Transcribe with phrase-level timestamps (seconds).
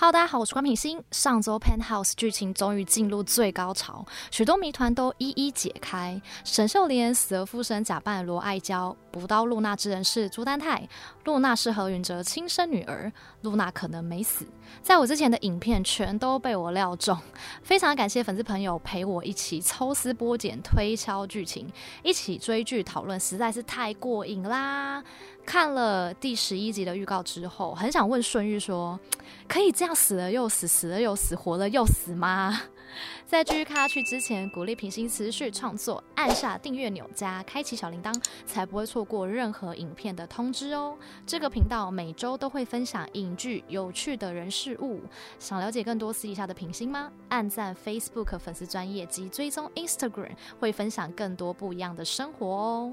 [0.00, 0.98] Hello，大家好，我是关品心。
[1.10, 6.18] 上周《Penthouse》剧情终于进入最高潮，许多谜团都一一解开。
[6.42, 10.88] 沈秀莲死而复生，假扮罗爱娇，捕刀露娜之人是朱丹泰，
[11.24, 14.46] 露娜是何云哲亲生女儿，露娜可能没死。
[14.80, 17.14] 在我之前的影片全都被我料中，
[17.62, 21.70] 非常感谢粉丝朋友陪我一起抽丝剥茧、推敲剧情，
[22.02, 25.04] 一起追剧讨论，实在是太过瘾啦！
[25.44, 28.98] 看了第十一集的预告之后，很想问顺玉说
[29.48, 32.60] ：“可以这样死了又死，死了又死，活了又死吗？”
[33.26, 38.12] 在继续看下去之前，鼓励品心持续创作，按下订阅钮加开启小铃铛，
[38.44, 40.96] 才不会错过任何影片的通知哦。
[41.24, 45.00] 这个频道每周都会分享影剧有趣的人事物，
[45.38, 47.10] 想了解更多私底下的品心吗？
[47.28, 52.92] 按赞 Facebook 粉丝专页及追踪 Instagram，会分享更多不一样的生活哦。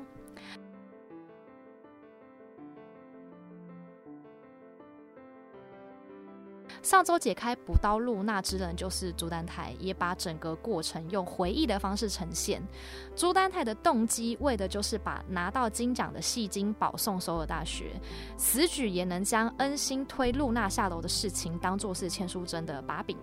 [6.87, 12.65] 上周解开补刀露娜之人就是朱丹泰，也把整个过程用回忆的方式呈现。
[13.13, 17.91] 朱丹泰的动机为的就是把拿到金奖的戏精保送首尔大学，
[18.37, 23.17] 此举也能将恩星推露娜下楼的事情当做是千书真的把柄。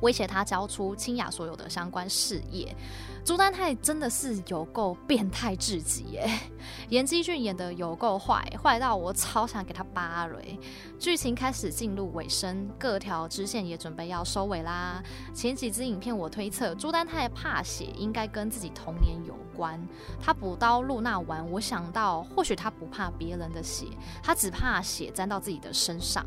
[0.00, 2.74] 威胁他交出清雅所有的相关事业，
[3.24, 6.28] 朱丹泰真的是有够变态至极耶！
[6.88, 10.58] 严基俊演的有够坏，坏到我超想给他巴雷。
[10.98, 15.02] 剧情开始进入尾声，各条支线也准备要收尾啦。
[15.34, 19.80] 前几支影片我推测朱丹泰怕血，应该跟自己童年有关。
[20.20, 23.86] 他捕刀露娜完，我想到或许他不怕别人的血，
[24.22, 26.24] 他只怕血沾到自己的身上。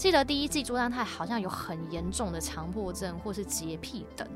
[0.00, 4.26] 记得第一季朱丹泰好像有很严重的强迫症或是洁癖等，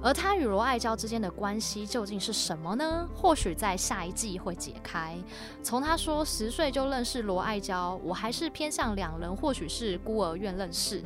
[0.00, 3.08] 而他与罗爱娇之间的关系究竟是什么呢？
[3.12, 5.18] 或许在下一季会解开。
[5.60, 11.02] 从他说十岁就认识罗爱娇，我还是偏向两人或许是孤儿院认识，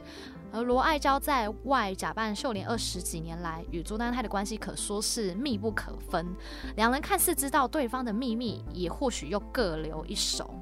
[0.53, 6.27] 而罗爱娇在外假扮秀莲二十几年来，与朱丹泰的关系可说是密不可分。
[6.77, 10.55] 两人看似知道对方的秘密，也或许又各留一手。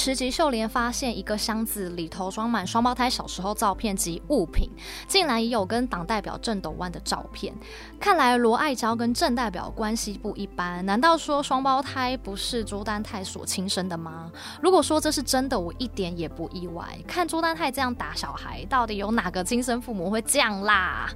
[0.00, 4.70] 十集，秀莲发现一个箱子里头装满双胞胎小时候照片及物品，
[5.08, 7.52] 竟然也有跟党代表郑斗万的照片。
[7.98, 14.30] 看来罗爱娇跟郑代表关系不一般，难道说双胞胎不是朱丹泰所亲生的吗？
[14.62, 16.86] 如果说这是真的，我一点也不意外。
[17.04, 21.10] 看朱丹泰这样打小孩，到底有哪个亲生父母会这样啦？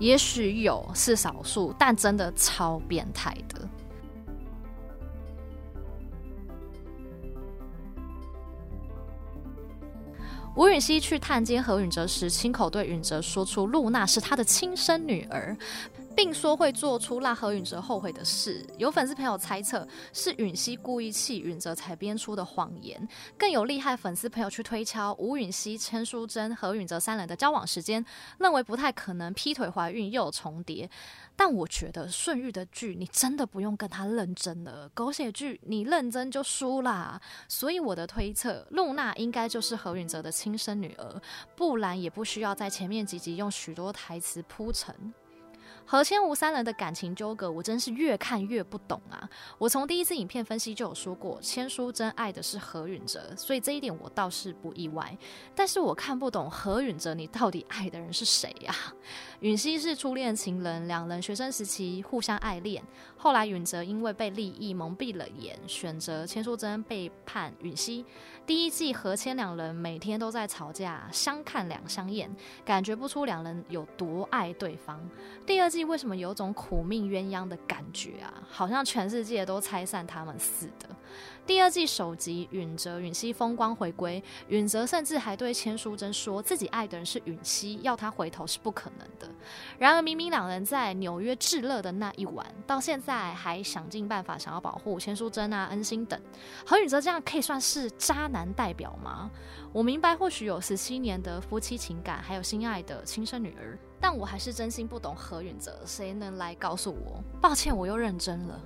[0.00, 3.60] 也许有，是少数，但真的超变态的。
[10.56, 15.56] 吴允熙去探监何允哲时，亲口对允哲说出露娜是他的亲生女儿，
[16.16, 18.64] 并说会做出让何允哲后悔的事。
[18.78, 28.04] 有粉丝朋友猜测是允熙故意气允哲才编出的谎言，更有厉害粉丝朋友去推敲吴允熙、千书真、何允哲三人的交往时间，
[28.38, 30.88] 认为不太可能劈腿怀孕又重叠。
[31.36, 34.88] 但我觉得顺玉的剧，你真的不用跟他认真了。
[34.90, 37.20] 狗血剧，你认真就输啦。
[37.48, 41.20] 所以我的推测，露娜应该就是何允哲的亲生女儿，
[41.56, 44.94] 不然也不需要在前面几集用许多台词铺陈。
[45.86, 49.28] 何千吴三人的感情纠葛，我真是越看越不懂啊！
[49.58, 55.16] 我从第一次影片分析就有说过，千书真爱的是何允哲，所以这一点我倒是不意外。
[55.54, 58.74] 但是我看不懂何允哲，你到底爱的人是谁呀？
[59.40, 62.82] 允熙是初恋情人，两人学生时期互相爱恋，
[63.16, 68.04] 后来允哲因为被利益蒙蔽了眼，选择千书真背叛允熙。
[68.46, 72.34] 第一季何千两人每天都在吵架，相看两相厌，
[72.64, 75.00] 感觉不出两人有多爱对方。
[75.46, 78.32] 第二季为什么有种苦命鸳鸯的感觉啊？
[78.48, 80.88] 好像全世界都拆散他们似的。
[81.46, 89.28] 第二季首集，允哲、允熙风光回归，允哲甚至还对千书真说自己爱的人是允熙，要他回头是不可能的。
[89.78, 96.18] 然而，明明两人在纽约炙热的那一晚，到现在还想尽办法想要保护千书真啊、恩星等。
[96.64, 99.30] 何允哲这样可以算是渣男代表吗？
[99.70, 107.22] 我明白，或许有十七年的夫妻情感，还有心爱的亲生女儿，但我还是真心不懂何允谁能来告诉我？
[107.40, 108.60] 抱歉，我又认真了。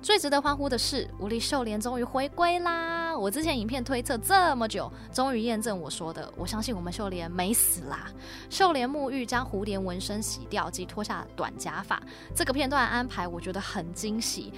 [0.00, 3.14] 最值得欢呼的是，吴丽秀莲终于回归啦！
[3.18, 6.32] 我之前影片推测这么久，终于验证我说的。
[6.36, 8.10] 我相信我们秀莲没死啦！
[8.48, 12.00] 秀莲沐浴将蝴蝶纹身洗掉及脱下短假发，
[12.34, 14.52] 这个片段安排我觉得很惊喜。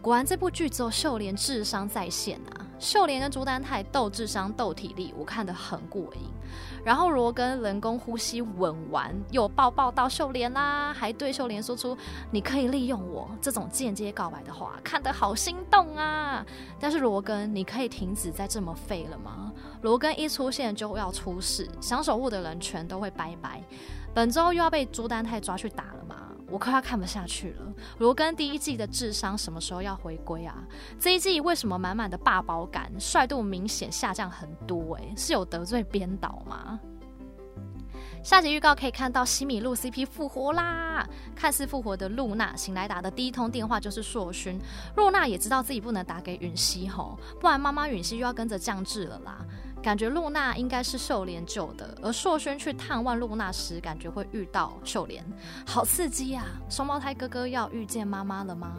[0.00, 2.65] 果然这部剧只有秀莲智商在线啊！
[2.78, 6.20] 秀莲跟朱丹泰斗智商斗体力，我看得很过瘾。
[6.84, 11.96] 然后罗根人工呼吸吻完，又抱抱到秀莲啦，还对秀莲说出
[12.30, 16.46] “你可以利用我”这种间接告白的话，看得好心动啊！
[16.78, 19.52] 但是罗根，你可以停止再这么废了吗？
[19.82, 23.60] 罗根一出现就要出事，想守护的人全都会拜拜。
[24.14, 26.04] 本周又要被朱丹泰抓去打了？
[26.48, 27.72] 我快要看不下去了。
[27.98, 30.56] 罗根第一季的智商什么时候要回归啊？
[30.98, 34.96] 这一季为什么满满的霸宝感，帅度明显下降很多？
[34.96, 36.78] 诶，是有得罪编导吗？
[38.22, 41.08] 下集预告可以看到西米露 CP 复活啦！
[41.36, 44.58] 看似复活的露娜醒来打的第一通电话就是硕勋，
[44.96, 49.38] 露娜也知道自己不能打给允熙吼，不然妈妈允熙又要跟着降智了啦。
[49.86, 55.24] 感觉露娜应该是秀莲救的，而硕轩去探望露娜时，感觉会遇到秀莲，
[55.64, 56.44] 好刺激啊！
[56.68, 58.78] 双胞胎哥哥要遇见妈妈了吗？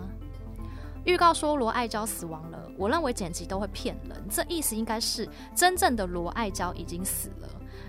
[1.07, 7.48] 预告说罗爱娇死亡了，我认为剪辑都会骗人，这意思应该是真正的罗爱娇已经死了。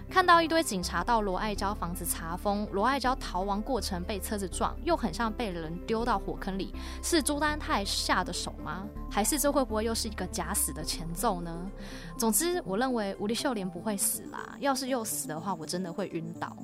[0.08, 6.72] 看到一堆警察到罗爱娇房子查封，罗爱娇逃亡过程被车子撞，又很像被人丢到火坑里，
[7.02, 8.86] 是朱丹泰下的手吗？
[9.10, 11.68] 还是这会不会又是一个假死的前奏呢？
[12.16, 16.56] 总之，我认为吴丽秀莲不会死啦，要是又死的话，我真的会晕倒。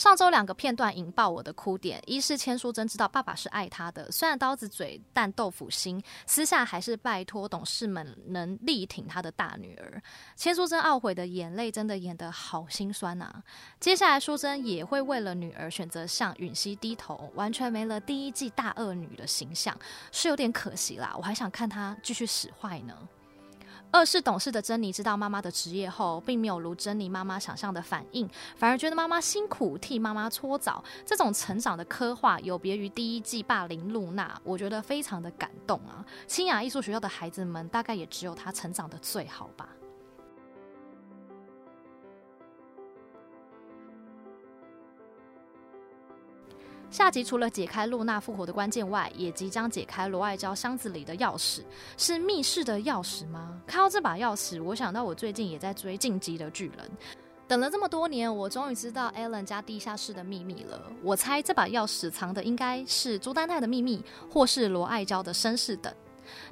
[0.00, 10.02] 上周两个片段引爆我的哭点，一是千书珍知道爸爸是爱她的，虽然刀子嘴但豆腐心，私下还是拜托董事们能力挺她的大女儿。
[10.34, 13.42] 千书珍懊悔的眼泪真的演得好心酸啊！
[13.78, 19.78] 接下来书真也会为了女儿选择向允熙低头，完全没了第一季大恶女的形象，
[20.10, 21.14] 是有点可惜啦。
[21.14, 22.96] 我还想看她继续使坏呢。
[23.92, 30.82] 二是懂事的珍妮知道妈妈的职业后，并没有如珍妮妈妈想象的反应，反而觉得妈妈辛苦，替妈妈搓澡。
[31.04, 36.06] 这种成长的刻画有别于第一季霸凌露娜，我觉得非常的感动啊！
[36.28, 39.68] 清雅艺术学校的孩子们，大概也只有她成长的最好吧。
[46.90, 51.60] 下集除了解开露娜复活的关键外，也即将解开罗爱娇箱子里的钥匙，
[51.96, 53.60] 是密室的钥匙吗？
[53.64, 56.78] 看到这把钥匙，我想到我最近也在追《进击的巨人》，
[57.46, 60.82] 等了这么多年，我终于知道艾伦家地下室的秘密了。
[61.00, 65.94] 我猜这把钥匙藏的应该是朱丹泰的秘密，或是罗爱娇的身世等。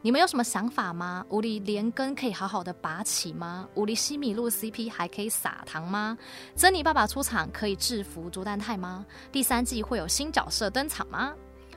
[0.03, 1.25] 你们有什么想法吗？
[1.29, 3.69] 吴丽连根可以好好的拔起吗？
[3.75, 6.17] 吴丽西米露 CP 还可以撒糖吗？
[6.55, 9.05] 珍妮爸爸出场可以制服朱丹泰吗？
[9.33, 11.35] 第三季会有新角色登场吗？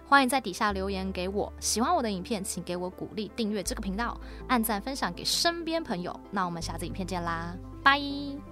[0.08, 1.52] 欢迎在底下留言给我。
[1.62, 6.20] 喜欢我的影片，请给我鼓励，订阅这个频道，按赞分享给身边朋友。
[6.30, 8.51] 那我们下次影片见啦，拜。